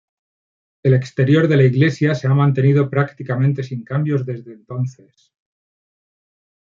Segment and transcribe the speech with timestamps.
[0.81, 5.31] El exterior de la iglesia se ha mantenido prácticamente sin cambios desde entonces.